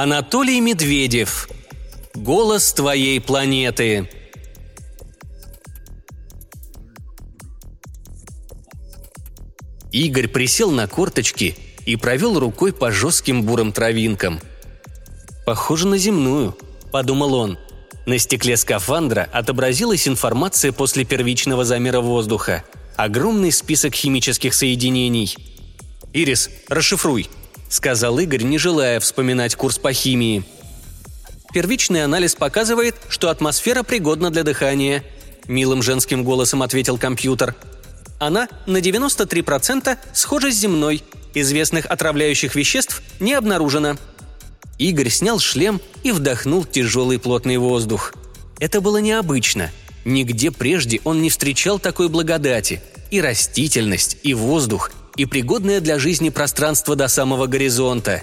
[0.00, 1.48] Анатолий Медведев.
[2.14, 4.08] Голос твоей планеты.
[9.90, 14.38] Игорь присел на корточки и провел рукой по жестким бурым травинкам.
[15.44, 16.56] «Похоже на земную»,–
[16.92, 17.58] подумал он.
[18.06, 22.62] На стекле скафандра отобразилась информация после первичного замера воздуха.
[22.94, 25.36] Огромный список химических соединений.
[26.12, 27.28] «Ирис, расшифруй»,–
[27.68, 30.44] сказал Игорь, не желая вспоминать курс по химии.
[31.52, 35.04] «Первичный анализ показывает, что атмосфера пригодна для дыхания»,–
[35.48, 37.54] милым женским голосом ответил компьютер–
[38.18, 41.02] она на 93% схожа с земной.
[41.34, 43.96] Известных отравляющих веществ не обнаружено.
[44.78, 48.12] Игорь снял шлем и вдохнул тяжелый плотный воздух.
[48.58, 49.70] Это было необычно.
[50.04, 52.80] Нигде прежде он не встречал такой благодати.
[53.10, 58.22] И растительность, и воздух, и пригодное для жизни пространство до самого горизонта.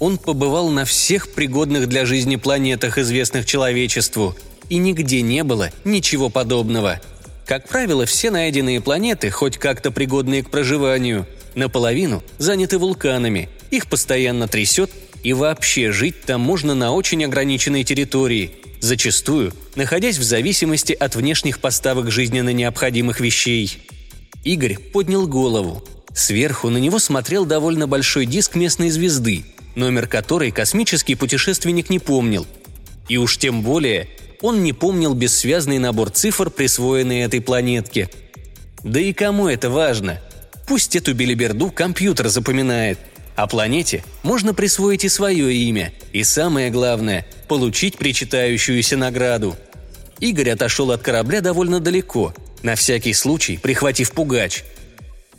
[0.00, 4.36] Он побывал на всех пригодных для жизни планетах, известных человечеству,
[4.68, 7.00] и нигде не было ничего подобного–
[7.46, 14.48] как правило, все найденные планеты, хоть как-то пригодные к проживанию, наполовину заняты вулканами, их постоянно
[14.48, 14.90] трясет,
[15.22, 21.58] и вообще жить там можно на очень ограниченной территории, зачастую находясь в зависимости от внешних
[21.60, 23.78] поставок жизненно необходимых вещей.
[24.42, 25.84] Игорь поднял голову.
[26.14, 32.46] Сверху на него смотрел довольно большой диск местной звезды, номер которой космический путешественник не помнил.
[33.08, 34.08] И уж тем более
[34.40, 38.08] он не помнил бессвязный набор цифр, присвоенный этой планетке.
[38.84, 40.20] Да и кому это важно?
[40.68, 42.98] Пусть эту белиберду компьютер запоминает.
[43.36, 49.56] А планете можно присвоить и свое имя, и самое главное– получить причитающуюся награду.
[50.20, 54.62] Игорь отошел от корабля довольно далеко, на всякий случай прихватив пугач.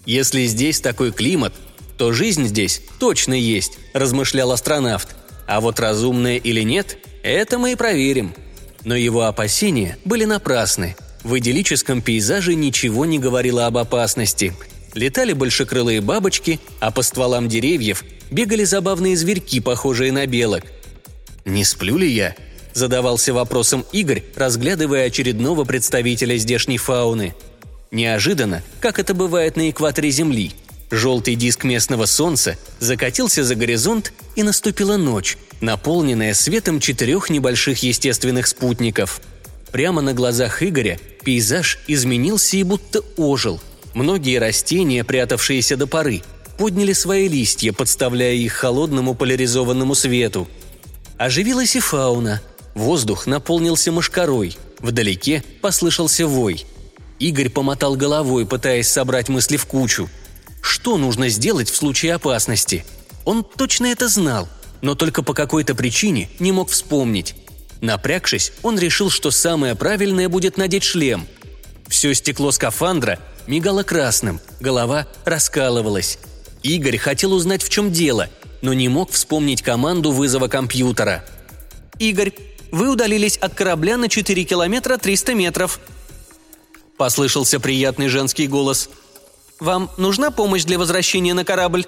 [0.06, 1.54] «Если здесь такой климат,
[1.98, 5.16] то жизнь здесь точно есть»,– размышлял астронавт.
[5.48, 8.34] «А вот разумная или нет, это мы и проверим»,–
[8.86, 10.96] но его опасения были напрасны.
[11.24, 14.54] В идиллическом пейзаже ничего не говорило об опасности.
[14.94, 20.64] Летали большекрылые бабочки, а по стволам деревьев бегали забавные зверьки, похожие на белок.
[21.44, 22.36] «Не сплю ли я?»–
[22.74, 27.36] задавался вопросом Игорь, разглядывая очередного представителя здешней фауны.
[27.96, 30.52] Неожиданно, как это бывает на экваторе Земли–
[30.92, 38.48] Желтый диск местного солнца закатился за горизонт, и наступила ночь, наполненная светом четырех небольших естественных
[38.48, 39.22] спутников.
[39.72, 43.60] Прямо на глазах Игоря пейзаж изменился и будто ожил.
[43.94, 46.22] Многие растения, прятавшиеся до поры,
[46.58, 50.48] подняли свои листья, подставляя их холодному поляризованному свету.
[51.18, 52.42] Оживилась и фауна.
[52.74, 54.58] Воздух наполнился мошкарой.
[54.80, 56.66] Вдалеке послышался вой.
[57.20, 60.10] Игорь помотал головой, пытаясь собрать мысли в кучу–
[60.66, 62.84] что нужно сделать в случае опасности.
[63.24, 64.48] Он точно это знал,
[64.82, 67.36] но только по какой-то причине не мог вспомнить.
[67.82, 71.28] Напрягшись, он решил, что самое правильное будет надеть шлем.
[71.88, 76.18] Все стекло скафандра мигало красным, голова раскалывалась.
[76.64, 78.30] Игорь хотел узнать, в чем дело,
[78.64, 81.24] но не мог вспомнить команду вызова компьютера.
[82.00, 82.34] «Игорь,
[82.72, 85.80] вы удалились от корабля на 4 километра 300 метров»,–
[86.98, 88.90] послышался приятный женский голос–
[89.60, 91.86] вам нужна помощь для возвращения на корабль?»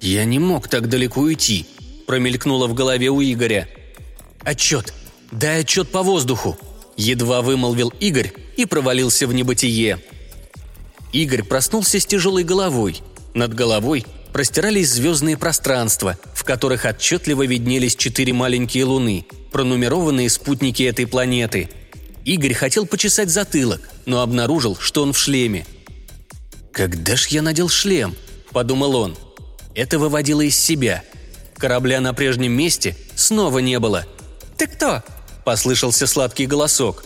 [0.00, 1.66] «Я не мог так далеко уйти»,–
[2.06, 3.68] промелькнуло в голове у Игоря.
[4.42, 4.94] «Отчет!
[5.32, 6.56] Дай отчет по воздуху!»–
[6.96, 9.98] едва вымолвил Игорь и провалился в небытие.
[11.12, 13.02] Игорь проснулся с тяжелой головой.
[13.34, 21.06] Над головой простирались звездные пространства, в которых отчетливо виднелись четыре маленькие луны, пронумерованные спутники этой
[21.06, 21.68] планеты.
[22.24, 25.66] Игорь хотел почесать затылок, но обнаружил, что он в шлеме–
[26.72, 28.16] «Когда ж я надел шлем?»–
[28.52, 29.16] подумал он.
[29.74, 31.02] Это выводило из себя.
[31.56, 34.06] Корабля на прежнем месте снова не было.
[34.56, 35.02] «Ты кто?»–
[35.44, 37.04] послышался сладкий голосок.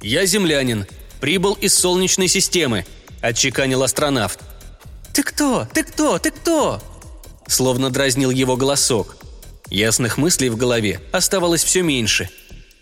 [0.00, 0.86] «Я землянин.
[1.20, 2.86] Прибыл из Солнечной системы»,–
[3.20, 4.38] отчеканил астронавт.
[5.12, 5.66] «Ты кто?
[5.72, 6.18] Ты кто?
[6.18, 6.82] Ты кто?»
[7.46, 9.16] Словно дразнил его голосок.
[9.68, 12.30] Ясных мыслей в голове оставалось все меньше.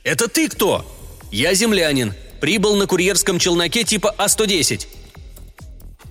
[0.04, 0.86] «Это ты кто?»
[1.30, 2.14] «Я землянин.
[2.40, 4.86] Прибыл на курьерском челноке типа А-110.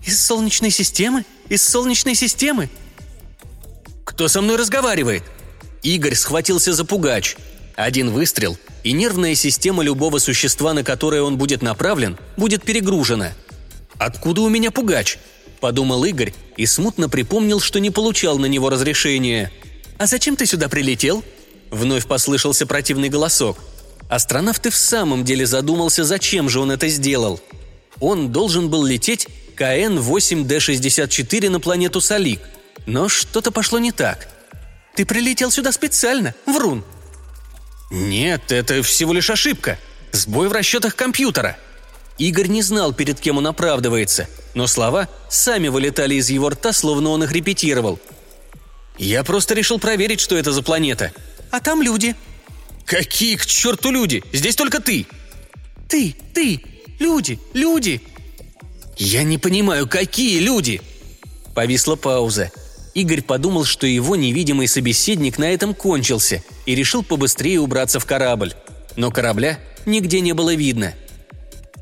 [0.05, 1.25] «Из Солнечной системы?
[1.49, 2.69] Из Солнечной системы?»
[4.05, 5.23] «Кто со мной разговаривает?»
[5.81, 7.35] Игорь схватился за пугач.
[7.75, 13.33] Один выстрел, и нервная система любого существа, на которое он будет направлен, будет перегружена.
[13.97, 15.17] «Откуда у меня пугач?»–
[15.59, 19.51] подумал Игорь и смутно припомнил, что не получал на него разрешения.
[19.97, 21.23] «А зачем ты сюда прилетел?»
[21.71, 23.57] Вновь послышался противный голосок.
[24.09, 27.39] Астронавт и в самом деле задумался, зачем же он это сделал.
[27.99, 32.41] Он должен был лететь КН-8Д-64 на планету Салик.
[32.87, 34.27] Но что-то пошло не так.
[34.95, 36.83] Ты прилетел сюда специально, врун!»
[37.91, 39.77] «Нет, это всего лишь ошибка.
[40.11, 41.57] Сбой в расчетах компьютера».
[42.17, 47.11] Игорь не знал, перед кем он оправдывается, но слова сами вылетали из его рта, словно
[47.11, 47.97] он их репетировал.
[48.97, 51.13] «Я просто решил проверить, что это за планета».
[51.51, 52.15] «А там люди».
[52.89, 54.23] «Какие к черту люди?
[54.33, 55.05] Здесь только ты!»
[55.87, 56.59] «Ты, ты,
[56.97, 58.01] люди, люди!»
[58.97, 60.81] «Я не понимаю, какие люди?»
[61.53, 62.51] Повисла пауза.
[62.95, 68.55] Игорь подумал, что его невидимый собеседник на этом кончился и решил побыстрее убраться в корабль.
[68.95, 70.95] Но корабля нигде не было видно.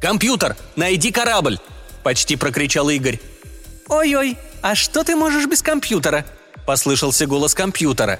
[0.01, 1.57] «Компьютер, найди корабль!»–
[2.03, 3.21] почти прокричал Игорь.
[3.87, 6.25] «Ой-ой, а что ты можешь без компьютера?»–
[6.65, 8.19] послышался голос компьютера.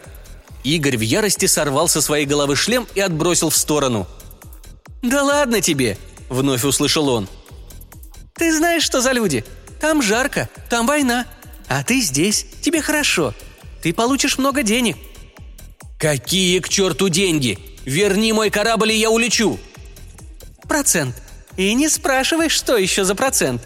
[0.64, 4.08] Игорь в ярости сорвал со своей головы шлем и отбросил в сторону.
[5.02, 5.98] «Да ладно тебе!»–
[6.30, 7.30] вновь услышал он.
[8.34, 9.46] «Ты знаешь, что за люди?
[9.80, 11.26] Там жарко, там война,
[11.68, 13.34] а ты здесь, тебе хорошо.
[13.82, 14.98] Ты получишь много денег».
[16.00, 17.58] «Какие к черту деньги?
[17.86, 19.60] Верни мой корабль, и я улечу!»
[20.68, 21.16] «Процент.
[21.56, 23.62] И не спрашивай, что еще за процент».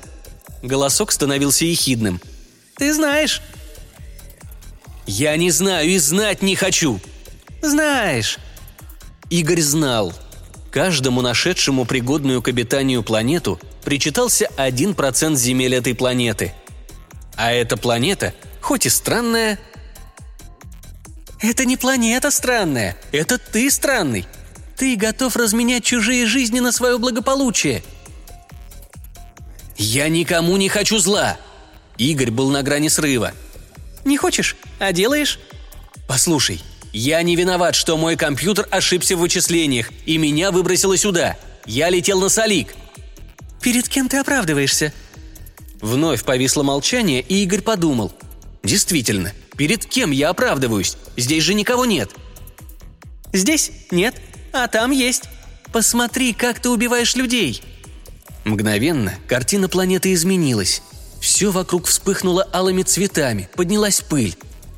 [0.62, 2.22] Голосок становился ехидным.
[2.78, 3.42] «Ты знаешь».
[5.12, 7.00] «Я не знаю и знать не хочу».
[7.62, 8.40] «Знаешь».
[9.30, 10.14] Игорь знал.
[10.72, 16.54] Каждому нашедшему пригодную к обитанию планету причитался один процент земель этой планеты–
[17.36, 19.60] а эта планета, хоть и странная...
[21.40, 24.28] Это не планета странная, это ты странный.
[24.78, 27.84] Ты готов разменять чужие жизни на свое благополучие.
[29.76, 31.38] Я никому не хочу зла.
[31.98, 33.34] Игорь был на грани срыва.
[34.06, 35.40] Не хочешь, а делаешь?
[36.08, 36.62] Послушай,
[36.94, 41.38] я не виноват, что мой компьютер ошибся в вычислениях, и меня выбросило сюда.
[41.66, 42.76] Я летел на Салик.
[43.62, 44.94] Перед кем ты оправдываешься?
[45.82, 48.14] Вновь повисло молчание, и Игорь подумал.
[48.64, 50.96] «Действительно, перед кем я оправдываюсь?
[51.18, 52.12] Здесь же никого нет».
[53.34, 54.16] «Здесь нет,
[54.54, 55.24] а там есть.
[55.72, 57.64] Посмотри, как ты убиваешь людей».
[58.44, 60.84] Мгновенно картина планеты изменилась.
[61.22, 64.36] Все вокруг вспыхнуло алыми цветами, поднялась пыль.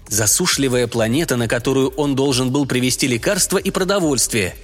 [0.09, 4.55] Засушливая планета, на которую он должен был привезти лекарства и продовольствие.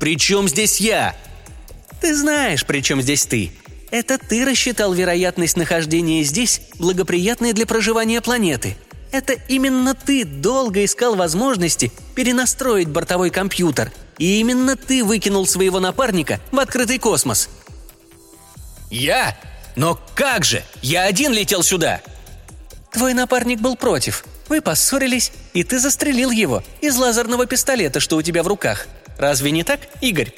[0.00, 1.16] «При чем здесь я?»
[2.00, 3.52] «Ты знаешь, при чем здесь ты.
[3.92, 8.76] Это ты рассчитал вероятность нахождения здесь, благоприятной для проживания планеты.
[9.12, 13.92] Это именно ты долго искал возможности перенастроить бортовой компьютер.
[14.18, 17.48] И именно ты выкинул своего напарника в открытый космос.
[18.90, 19.36] Я?
[19.76, 20.62] Но как же?
[20.82, 22.00] Я один летел сюда.
[22.92, 24.24] Твой напарник был против.
[24.48, 28.86] Вы поссорились, и ты застрелил его из лазерного пистолета, что у тебя в руках.
[29.18, 30.34] Разве не так, Игорь?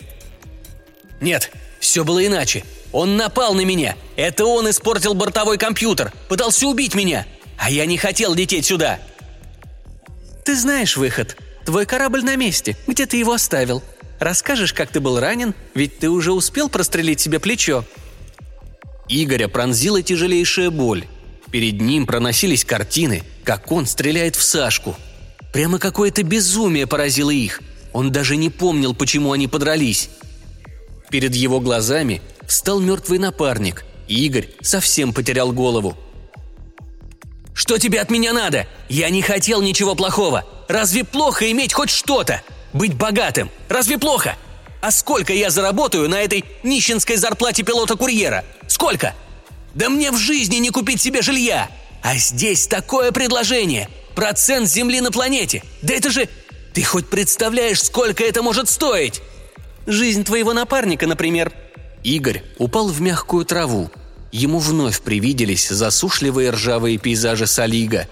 [1.20, 1.50] Нет,
[1.81, 2.64] все было иначе.
[2.92, 3.96] Он напал на меня.
[4.16, 6.12] Это он испортил бортовой компьютер.
[6.28, 7.26] Пытался убить меня.
[7.58, 9.00] А я не хотел лететь сюда.
[10.44, 11.37] Ты знаешь выход.
[11.64, 12.76] Твой корабль на месте.
[12.87, 13.82] Где ты его оставил?
[14.20, 15.54] Расскажешь, как ты был ранен?
[15.75, 17.84] Ведь ты уже успел прострелить себе плечо.
[19.08, 21.06] Игоря пронзила тяжелейшая боль.
[21.50, 24.96] Перед ним проносились картины, как он стреляет в Сашку.
[25.52, 27.61] Прямо какое-то безумие поразило их.
[27.92, 30.11] Он даже не помнил, почему они подрались.
[31.11, 35.96] Перед его глазами встал мертвый напарник, и Игорь совсем потерял голову.
[37.54, 38.66] «Что тебе от меня надо?
[38.88, 40.44] Я не хотел ничего плохого.
[40.66, 42.42] Разве плохо иметь хоть что-то?
[42.73, 43.49] Быть богатым?
[43.68, 44.37] Разве плохо?
[44.85, 48.45] А сколько я заработаю на этой нищенской зарплате пилота-курьера?
[48.69, 49.14] Сколько?
[49.73, 51.71] Да мне в жизни не купить себе жилья.
[52.03, 53.88] А здесь такое предложение.
[54.14, 55.64] Процент земли на планете.
[55.81, 56.29] Да это же...
[56.75, 59.23] Ты хоть представляешь, сколько это может стоить?»
[59.87, 61.50] Жизнь твоего напарника, например».
[62.03, 63.91] Игорь упал в мягкую траву.
[64.33, 68.07] Ему вновь привиделись засушливые ржавые пейзажи Салига.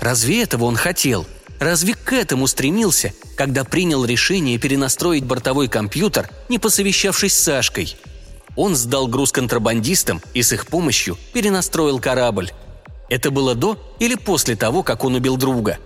[0.00, 1.26] Разве этого он хотел?
[1.64, 7.96] Разве к этому стремился, когда принял решение перенастроить бортовой компьютер, не посовещавшись с Сашкой?
[8.54, 12.52] Он сдал груз контрабандистам и с их помощью перенастроил корабль.
[13.08, 15.78] Это было до или после того, как он убил друга?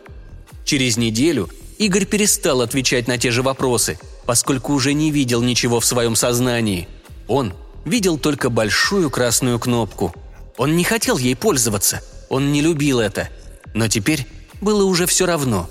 [0.64, 5.86] Через неделю Игорь перестал отвечать на те же вопросы– поскольку уже не видел ничего в
[5.86, 6.86] своем сознании.
[7.28, 7.54] Он
[7.86, 10.14] видел только большую красную кнопку.
[10.58, 13.30] Он не хотел ей пользоваться, он не любил это.
[13.72, 14.26] Но теперь
[14.60, 15.68] было уже все равно.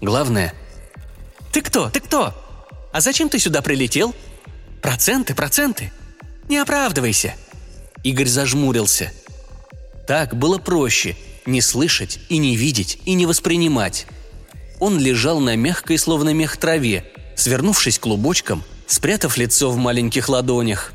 [0.00, 0.54] Главное...
[1.52, 1.88] «Ты кто?
[1.88, 2.34] Ты кто?
[2.92, 4.14] А зачем ты сюда прилетел?
[4.82, 5.90] Проценты, проценты.
[6.48, 7.34] Не оправдывайся!»
[8.04, 9.12] Игорь зажмурился.
[10.06, 11.16] Так было проще–
[11.48, 14.06] не слышать и не видеть и не воспринимать.
[14.78, 17.04] Он лежал на мягкой, словно мех траве,
[17.34, 20.92] свернувшись клубочком, спрятав лицо в маленьких ладонях.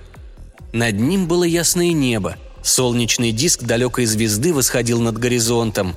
[0.71, 5.95] Над ним было ясное небо, солнечный диск далекой звезды восходил над горизонтом.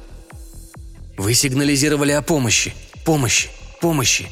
[1.16, 2.74] «Вы сигнализировали о помощи.
[3.04, 3.48] Помощи,
[3.80, 4.28] помощи.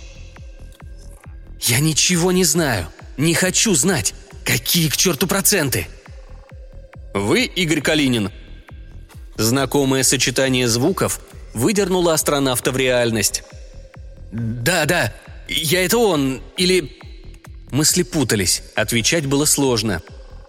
[1.60, 2.88] Я ничего не знаю.
[3.16, 4.14] Не хочу знать.
[4.44, 5.86] Какие к черту проценты?
[7.14, 8.30] Вы Игорь Калинин.
[9.36, 11.20] Знакомое сочетание звуков
[11.54, 13.44] выдернуло астронавта в реальность.
[14.32, 15.12] Да, да,
[15.48, 16.98] я это он, или...
[17.70, 20.00] Мысли путались, отвечать было сложно.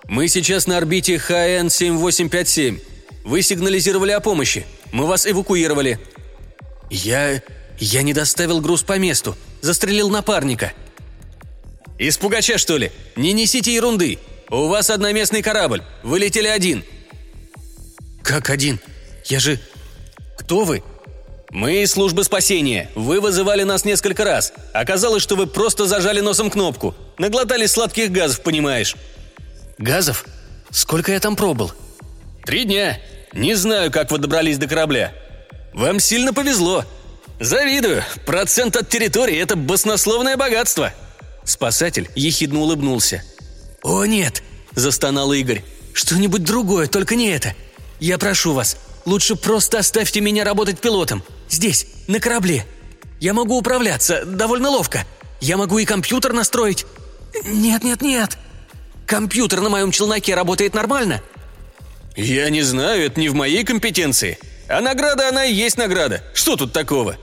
[0.08, 2.82] Мы сейчас на орбите ХН-7857.
[3.24, 4.66] Вы сигнализировали о помощи.
[4.92, 6.00] Мы вас эвакуировали.
[6.90, 7.42] Я...
[7.80, 9.36] я не доставил груз по месту.
[9.62, 10.74] Застрелил напарника.
[11.98, 12.92] Из пугача, что ли?
[13.16, 14.20] Не несите ерунды.
[14.50, 15.82] У вас одноместный корабль.
[16.04, 16.84] Вы летели один.
[18.22, 18.80] Как один?
[19.26, 19.60] Я же...
[20.38, 20.84] Кто вы?
[21.50, 22.90] Мы из службы спасения.
[22.96, 24.52] Вы вызывали нас несколько раз.
[24.74, 26.94] Оказалось, что вы просто зажали носом кнопку.
[27.18, 28.96] Наглотались сладких газов, понимаешь.
[29.78, 30.26] Газов?
[30.70, 31.72] Сколько я там пробыл?
[32.46, 33.00] Три дня.
[33.34, 35.14] Не знаю, как вы добрались до корабля.
[35.76, 36.86] Вам сильно повезло.
[37.42, 38.02] Завидую.
[38.26, 40.94] Процент от территории– это баснословное богатство.
[41.44, 43.22] Спасатель ехидно улыбнулся.
[43.84, 44.42] «О, нет!»–
[44.72, 45.64] застонал Игорь.
[45.92, 47.54] «Что-нибудь другое, только не это.
[48.00, 51.24] Я прошу вас, лучше просто оставьте меня работать пилотом.
[51.50, 52.66] Здесь, на корабле.
[53.20, 55.06] Я могу управляться довольно ловко.
[55.42, 56.86] Я могу и компьютер настроить.
[57.44, 58.38] Нет, нет, нет.
[59.06, 61.22] Компьютер на моем челноке работает нормально?»
[62.16, 64.40] «Я не знаю, это не в моей компетенции.
[64.68, 66.24] А награда она и есть награда.
[66.34, 67.18] Что тут такого?»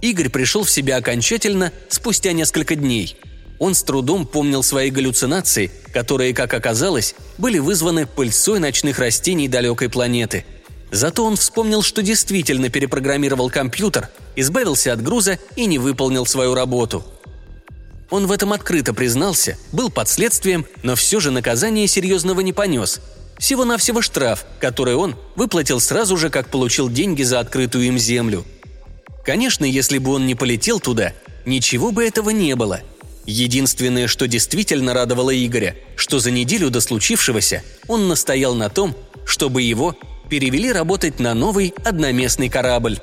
[0.00, 3.16] Игорь пришел в себя окончательно спустя несколько дней.
[3.60, 9.88] Он с трудом помнил свои галлюцинации, которые, как оказалось, были вызваны пыльцой ночных растений далекой
[9.88, 10.44] планеты.
[10.90, 17.04] Зато он вспомнил, что действительно перепрограммировал компьютер, избавился от груза и не выполнил свою работу.
[18.10, 23.00] Он в этом открыто признался, был под следствием, но все же наказание серьезного не понес.
[23.38, 28.44] Всего-навсего штраф, который он выплатил сразу же, как получил деньги за открытую им землю–
[29.24, 31.12] Конечно, если бы он не полетел туда,
[31.46, 32.80] ничего бы этого не было.
[33.24, 39.62] Единственное, что действительно радовало Игоря, что за неделю до случившегося он настоял на том, чтобы
[39.62, 39.96] его
[40.28, 42.98] перевели работать на новый одноместный корабль.